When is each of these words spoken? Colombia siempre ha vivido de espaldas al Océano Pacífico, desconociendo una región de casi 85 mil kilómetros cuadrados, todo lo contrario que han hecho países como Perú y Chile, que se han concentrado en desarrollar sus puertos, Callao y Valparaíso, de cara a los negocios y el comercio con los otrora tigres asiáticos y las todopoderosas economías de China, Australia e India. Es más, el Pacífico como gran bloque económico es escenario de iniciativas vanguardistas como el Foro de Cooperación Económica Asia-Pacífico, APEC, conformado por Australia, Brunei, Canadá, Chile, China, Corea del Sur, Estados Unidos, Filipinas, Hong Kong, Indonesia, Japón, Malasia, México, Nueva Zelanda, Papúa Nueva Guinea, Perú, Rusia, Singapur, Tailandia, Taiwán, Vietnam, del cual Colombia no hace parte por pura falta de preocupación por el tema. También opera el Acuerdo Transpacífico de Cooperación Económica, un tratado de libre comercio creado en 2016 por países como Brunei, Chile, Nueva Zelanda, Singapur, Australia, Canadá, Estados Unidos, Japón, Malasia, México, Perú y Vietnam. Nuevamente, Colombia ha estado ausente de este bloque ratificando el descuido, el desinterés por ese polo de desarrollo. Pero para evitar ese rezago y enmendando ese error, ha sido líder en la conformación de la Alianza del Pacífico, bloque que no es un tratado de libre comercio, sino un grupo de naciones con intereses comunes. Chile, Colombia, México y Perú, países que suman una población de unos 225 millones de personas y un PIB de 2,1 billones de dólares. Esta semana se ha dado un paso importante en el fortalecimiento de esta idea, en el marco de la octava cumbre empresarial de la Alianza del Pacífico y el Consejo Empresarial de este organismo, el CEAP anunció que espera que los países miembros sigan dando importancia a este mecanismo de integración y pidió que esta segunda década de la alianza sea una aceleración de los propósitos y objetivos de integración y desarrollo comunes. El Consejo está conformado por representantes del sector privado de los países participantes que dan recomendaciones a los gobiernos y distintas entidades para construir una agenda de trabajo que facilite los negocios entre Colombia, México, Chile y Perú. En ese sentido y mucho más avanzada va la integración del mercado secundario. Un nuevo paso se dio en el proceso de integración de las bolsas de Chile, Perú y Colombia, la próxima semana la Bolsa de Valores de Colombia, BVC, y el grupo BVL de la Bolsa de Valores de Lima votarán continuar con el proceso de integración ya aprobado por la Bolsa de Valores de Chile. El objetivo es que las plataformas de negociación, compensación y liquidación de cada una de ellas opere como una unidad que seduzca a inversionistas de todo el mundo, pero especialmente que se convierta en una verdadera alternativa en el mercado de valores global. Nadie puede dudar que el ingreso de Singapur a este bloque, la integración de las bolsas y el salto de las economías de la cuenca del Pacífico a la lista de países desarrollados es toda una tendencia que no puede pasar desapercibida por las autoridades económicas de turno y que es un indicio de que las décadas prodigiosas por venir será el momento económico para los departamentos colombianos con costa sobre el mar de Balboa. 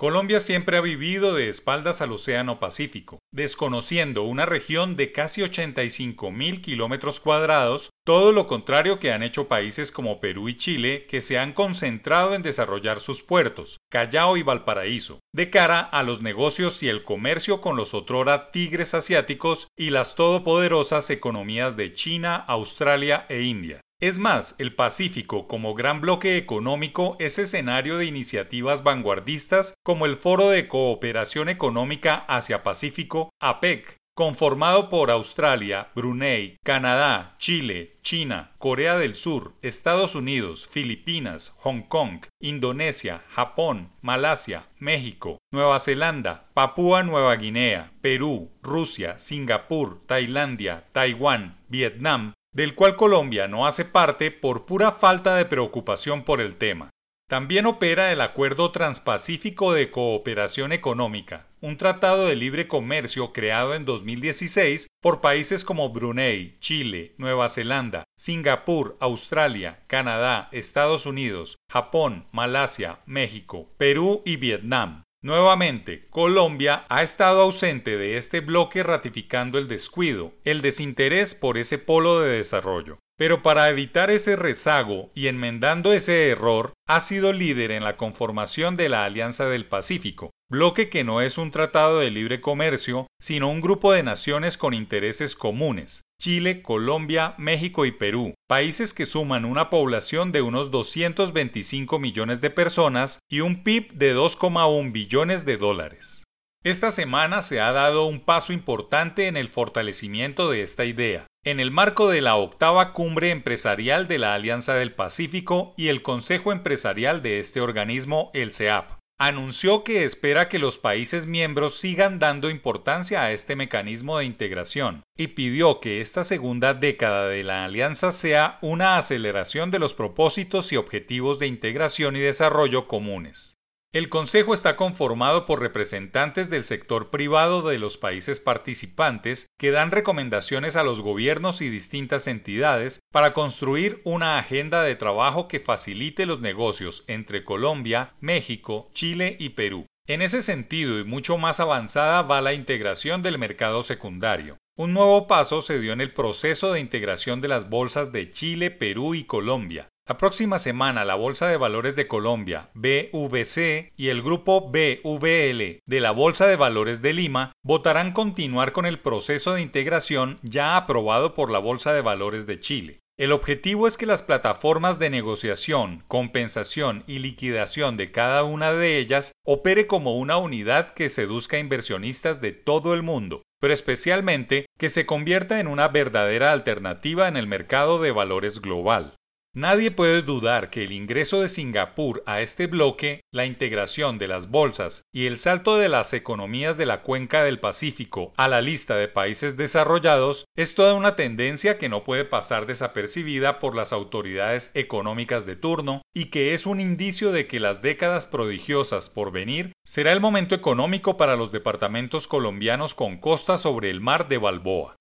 Colombia 0.00 0.40
siempre 0.40 0.78
ha 0.78 0.80
vivido 0.80 1.34
de 1.34 1.50
espaldas 1.50 2.00
al 2.00 2.12
Océano 2.12 2.58
Pacífico, 2.58 3.18
desconociendo 3.34 4.22
una 4.22 4.46
región 4.46 4.96
de 4.96 5.12
casi 5.12 5.42
85 5.42 6.30
mil 6.30 6.62
kilómetros 6.62 7.20
cuadrados, 7.20 7.90
todo 8.06 8.32
lo 8.32 8.46
contrario 8.46 8.98
que 8.98 9.12
han 9.12 9.22
hecho 9.22 9.46
países 9.46 9.92
como 9.92 10.18
Perú 10.18 10.48
y 10.48 10.56
Chile, 10.56 11.04
que 11.06 11.20
se 11.20 11.38
han 11.38 11.52
concentrado 11.52 12.34
en 12.34 12.40
desarrollar 12.40 13.00
sus 13.00 13.22
puertos, 13.22 13.76
Callao 13.90 14.38
y 14.38 14.42
Valparaíso, 14.42 15.20
de 15.34 15.50
cara 15.50 15.80
a 15.80 16.02
los 16.02 16.22
negocios 16.22 16.82
y 16.82 16.88
el 16.88 17.04
comercio 17.04 17.60
con 17.60 17.76
los 17.76 17.92
otrora 17.92 18.50
tigres 18.52 18.94
asiáticos 18.94 19.66
y 19.76 19.90
las 19.90 20.14
todopoderosas 20.14 21.10
economías 21.10 21.76
de 21.76 21.92
China, 21.92 22.36
Australia 22.36 23.26
e 23.28 23.42
India. 23.42 23.82
Es 24.00 24.18
más, 24.18 24.54
el 24.56 24.74
Pacífico 24.74 25.46
como 25.46 25.74
gran 25.74 26.00
bloque 26.00 26.38
económico 26.38 27.16
es 27.18 27.38
escenario 27.38 27.98
de 27.98 28.06
iniciativas 28.06 28.82
vanguardistas 28.82 29.74
como 29.84 30.06
el 30.06 30.16
Foro 30.16 30.48
de 30.48 30.68
Cooperación 30.68 31.50
Económica 31.50 32.24
Asia-Pacífico, 32.26 33.28
APEC, 33.42 33.98
conformado 34.14 34.88
por 34.88 35.10
Australia, 35.10 35.88
Brunei, 35.94 36.56
Canadá, 36.64 37.34
Chile, 37.36 37.98
China, 38.02 38.52
Corea 38.56 38.96
del 38.96 39.14
Sur, 39.14 39.52
Estados 39.60 40.14
Unidos, 40.14 40.66
Filipinas, 40.66 41.54
Hong 41.58 41.82
Kong, 41.82 42.24
Indonesia, 42.40 43.22
Japón, 43.28 43.90
Malasia, 44.00 44.66
México, 44.78 45.36
Nueva 45.52 45.78
Zelanda, 45.78 46.48
Papúa 46.54 47.02
Nueva 47.02 47.36
Guinea, 47.36 47.92
Perú, 48.00 48.50
Rusia, 48.62 49.18
Singapur, 49.18 50.00
Tailandia, 50.06 50.86
Taiwán, 50.92 51.58
Vietnam, 51.68 52.32
del 52.52 52.74
cual 52.74 52.96
Colombia 52.96 53.48
no 53.48 53.66
hace 53.66 53.84
parte 53.84 54.30
por 54.30 54.66
pura 54.66 54.92
falta 54.92 55.36
de 55.36 55.44
preocupación 55.44 56.24
por 56.24 56.40
el 56.40 56.56
tema. 56.56 56.90
También 57.30 57.66
opera 57.66 58.10
el 58.10 58.20
Acuerdo 58.22 58.72
Transpacífico 58.72 59.72
de 59.72 59.92
Cooperación 59.92 60.72
Económica, 60.72 61.46
un 61.60 61.76
tratado 61.76 62.26
de 62.26 62.34
libre 62.34 62.66
comercio 62.66 63.32
creado 63.32 63.76
en 63.76 63.84
2016 63.84 64.88
por 65.00 65.20
países 65.20 65.64
como 65.64 65.90
Brunei, 65.90 66.56
Chile, 66.58 67.14
Nueva 67.18 67.48
Zelanda, 67.48 68.02
Singapur, 68.18 68.96
Australia, 68.98 69.84
Canadá, 69.86 70.48
Estados 70.50 71.06
Unidos, 71.06 71.56
Japón, 71.70 72.26
Malasia, 72.32 72.98
México, 73.06 73.68
Perú 73.76 74.22
y 74.26 74.34
Vietnam. 74.34 75.04
Nuevamente, 75.22 76.06
Colombia 76.08 76.86
ha 76.88 77.02
estado 77.02 77.42
ausente 77.42 77.98
de 77.98 78.16
este 78.16 78.40
bloque 78.40 78.82
ratificando 78.82 79.58
el 79.58 79.68
descuido, 79.68 80.32
el 80.44 80.62
desinterés 80.62 81.34
por 81.34 81.58
ese 81.58 81.76
polo 81.76 82.20
de 82.20 82.38
desarrollo. 82.38 82.98
Pero 83.18 83.42
para 83.42 83.68
evitar 83.68 84.10
ese 84.10 84.34
rezago 84.34 85.10
y 85.14 85.26
enmendando 85.26 85.92
ese 85.92 86.30
error, 86.30 86.72
ha 86.88 87.00
sido 87.00 87.34
líder 87.34 87.70
en 87.70 87.84
la 87.84 87.98
conformación 87.98 88.78
de 88.78 88.88
la 88.88 89.04
Alianza 89.04 89.46
del 89.46 89.66
Pacífico, 89.66 90.30
bloque 90.50 90.88
que 90.88 91.04
no 91.04 91.20
es 91.20 91.36
un 91.36 91.50
tratado 91.50 92.00
de 92.00 92.10
libre 92.10 92.40
comercio, 92.40 93.06
sino 93.20 93.50
un 93.50 93.60
grupo 93.60 93.92
de 93.92 94.02
naciones 94.02 94.56
con 94.56 94.72
intereses 94.72 95.36
comunes. 95.36 96.00
Chile, 96.20 96.60
Colombia, 96.60 97.34
México 97.38 97.86
y 97.86 97.92
Perú, 97.92 98.34
países 98.46 98.92
que 98.92 99.06
suman 99.06 99.46
una 99.46 99.70
población 99.70 100.32
de 100.32 100.42
unos 100.42 100.70
225 100.70 101.98
millones 101.98 102.42
de 102.42 102.50
personas 102.50 103.20
y 103.30 103.40
un 103.40 103.64
PIB 103.64 103.94
de 103.94 104.14
2,1 104.14 104.92
billones 104.92 105.46
de 105.46 105.56
dólares. 105.56 106.24
Esta 106.62 106.90
semana 106.90 107.40
se 107.40 107.58
ha 107.58 107.72
dado 107.72 108.04
un 108.04 108.20
paso 108.20 108.52
importante 108.52 109.28
en 109.28 109.38
el 109.38 109.48
fortalecimiento 109.48 110.50
de 110.50 110.62
esta 110.62 110.84
idea, 110.84 111.26
en 111.42 111.58
el 111.58 111.70
marco 111.70 112.10
de 112.10 112.20
la 112.20 112.36
octava 112.36 112.92
cumbre 112.92 113.30
empresarial 113.30 114.06
de 114.06 114.18
la 114.18 114.34
Alianza 114.34 114.74
del 114.74 114.92
Pacífico 114.92 115.72
y 115.78 115.88
el 115.88 116.02
Consejo 116.02 116.52
Empresarial 116.52 117.22
de 117.22 117.40
este 117.40 117.62
organismo, 117.62 118.30
el 118.34 118.52
CEAP 118.52 118.99
anunció 119.20 119.84
que 119.84 120.04
espera 120.04 120.48
que 120.48 120.58
los 120.58 120.78
países 120.78 121.26
miembros 121.26 121.74
sigan 121.78 122.18
dando 122.18 122.48
importancia 122.48 123.22
a 123.22 123.32
este 123.32 123.54
mecanismo 123.54 124.16
de 124.16 124.24
integración 124.24 125.02
y 125.14 125.28
pidió 125.28 125.78
que 125.78 126.00
esta 126.00 126.24
segunda 126.24 126.72
década 126.72 127.28
de 127.28 127.44
la 127.44 127.66
alianza 127.66 128.12
sea 128.12 128.58
una 128.62 128.96
aceleración 128.96 129.70
de 129.70 129.78
los 129.78 129.92
propósitos 129.92 130.72
y 130.72 130.78
objetivos 130.78 131.38
de 131.38 131.48
integración 131.48 132.16
y 132.16 132.20
desarrollo 132.20 132.88
comunes. 132.88 133.59
El 133.92 134.08
Consejo 134.08 134.54
está 134.54 134.76
conformado 134.76 135.46
por 135.46 135.58
representantes 135.58 136.48
del 136.48 136.62
sector 136.62 137.10
privado 137.10 137.68
de 137.68 137.76
los 137.80 137.98
países 137.98 138.38
participantes 138.38 139.48
que 139.58 139.72
dan 139.72 139.90
recomendaciones 139.90 140.76
a 140.76 140.84
los 140.84 141.00
gobiernos 141.00 141.60
y 141.60 141.70
distintas 141.70 142.28
entidades 142.28 143.00
para 143.10 143.32
construir 143.32 144.00
una 144.04 144.38
agenda 144.38 144.84
de 144.84 144.94
trabajo 144.94 145.48
que 145.48 145.58
facilite 145.58 146.24
los 146.24 146.40
negocios 146.40 147.02
entre 147.08 147.42
Colombia, 147.42 148.14
México, 148.20 148.92
Chile 148.94 149.36
y 149.40 149.50
Perú. 149.50 149.86
En 150.06 150.22
ese 150.22 150.42
sentido 150.42 151.00
y 151.00 151.04
mucho 151.04 151.36
más 151.36 151.58
avanzada 151.58 152.22
va 152.22 152.40
la 152.40 152.54
integración 152.54 153.22
del 153.22 153.38
mercado 153.38 153.82
secundario. 153.82 154.58
Un 154.76 154.94
nuevo 154.94 155.26
paso 155.26 155.62
se 155.62 155.80
dio 155.80 155.92
en 155.92 156.00
el 156.00 156.12
proceso 156.12 156.72
de 156.72 156.78
integración 156.78 157.40
de 157.40 157.48
las 157.48 157.68
bolsas 157.68 158.12
de 158.12 158.30
Chile, 158.30 158.70
Perú 158.70 159.14
y 159.16 159.24
Colombia, 159.24 159.88
la 160.10 160.16
próxima 160.16 160.58
semana 160.58 161.04
la 161.04 161.14
Bolsa 161.14 161.46
de 161.46 161.56
Valores 161.56 161.94
de 161.94 162.08
Colombia, 162.08 162.70
BVC, 162.74 163.92
y 163.96 164.08
el 164.08 164.22
grupo 164.22 164.68
BVL 164.68 165.78
de 165.86 166.00
la 166.00 166.10
Bolsa 166.10 166.48
de 166.48 166.56
Valores 166.56 167.00
de 167.00 167.12
Lima 167.12 167.52
votarán 167.62 168.10
continuar 168.10 168.72
con 168.72 168.86
el 168.86 168.98
proceso 168.98 169.54
de 169.54 169.62
integración 169.62 170.40
ya 170.42 170.76
aprobado 170.76 171.32
por 171.32 171.52
la 171.52 171.60
Bolsa 171.60 171.92
de 171.92 172.02
Valores 172.02 172.48
de 172.48 172.58
Chile. 172.58 172.98
El 173.20 173.30
objetivo 173.30 173.86
es 173.86 173.96
que 173.96 174.04
las 174.04 174.22
plataformas 174.22 174.98
de 174.98 175.10
negociación, 175.10 176.02
compensación 176.08 177.04
y 177.06 177.20
liquidación 177.20 177.96
de 177.96 178.10
cada 178.10 178.42
una 178.42 178.72
de 178.72 178.98
ellas 178.98 179.30
opere 179.46 179.86
como 179.86 180.18
una 180.18 180.38
unidad 180.38 180.92
que 180.92 181.08
seduzca 181.08 181.56
a 181.56 181.60
inversionistas 181.60 182.40
de 182.40 182.50
todo 182.50 182.94
el 182.94 183.04
mundo, 183.04 183.42
pero 183.60 183.72
especialmente 183.72 184.66
que 184.76 184.88
se 184.88 185.06
convierta 185.06 185.60
en 185.60 185.68
una 185.68 185.86
verdadera 185.86 186.50
alternativa 186.50 187.28
en 187.28 187.36
el 187.36 187.46
mercado 187.46 188.00
de 188.00 188.10
valores 188.10 188.60
global. 188.60 189.14
Nadie 189.60 189.90
puede 189.90 190.22
dudar 190.22 190.70
que 190.70 190.84
el 190.84 190.92
ingreso 190.92 191.42
de 191.42 191.50
Singapur 191.50 192.22
a 192.24 192.40
este 192.40 192.66
bloque, 192.66 193.20
la 193.30 193.44
integración 193.44 194.16
de 194.16 194.26
las 194.26 194.50
bolsas 194.50 195.02
y 195.12 195.26
el 195.26 195.36
salto 195.36 195.76
de 195.76 195.90
las 195.90 196.14
economías 196.14 196.78
de 196.78 196.86
la 196.86 197.02
cuenca 197.02 197.44
del 197.44 197.60
Pacífico 197.60 198.32
a 198.38 198.48
la 198.48 198.62
lista 198.62 198.96
de 198.96 199.06
países 199.06 199.58
desarrollados 199.58 200.46
es 200.56 200.74
toda 200.74 200.94
una 200.94 201.14
tendencia 201.14 201.76
que 201.76 201.90
no 201.90 202.04
puede 202.04 202.24
pasar 202.24 202.64
desapercibida 202.64 203.58
por 203.58 203.76
las 203.76 203.92
autoridades 203.92 204.70
económicas 204.72 205.44
de 205.44 205.56
turno 205.56 206.00
y 206.14 206.30
que 206.30 206.54
es 206.54 206.64
un 206.64 206.80
indicio 206.80 207.30
de 207.30 207.46
que 207.46 207.60
las 207.60 207.82
décadas 207.82 208.24
prodigiosas 208.24 209.10
por 209.10 209.30
venir 209.30 209.72
será 209.84 210.12
el 210.12 210.22
momento 210.22 210.54
económico 210.54 211.18
para 211.18 211.36
los 211.36 211.52
departamentos 211.52 212.26
colombianos 212.26 212.94
con 212.94 213.18
costa 213.18 213.58
sobre 213.58 213.90
el 213.90 214.00
mar 214.00 214.26
de 214.26 214.38
Balboa. 214.38 214.99